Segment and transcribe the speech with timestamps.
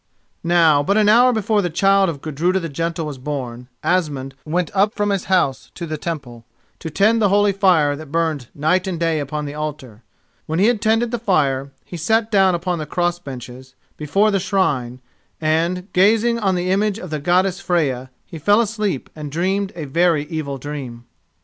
[0.43, 4.71] Now, but an hour before the child of Gudruda the Gentle was born, Asmund went
[4.75, 6.43] up from his house to the Temple,
[6.79, 10.01] to tend the holy fire that burned night and day upon the altar.
[10.47, 14.39] When he had tended the fire, he sat down upon the cross benches before the
[14.39, 15.01] shrine,
[15.39, 19.85] and, gazing on the image of the Goddess Freya, he fell asleep and dreamed a
[19.85, 21.05] very evil dream.